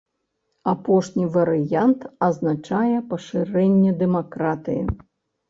[0.71, 4.83] Апошні варыянт азначае пашырэнне дэмакратыі.